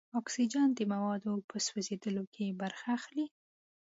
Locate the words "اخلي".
2.97-3.25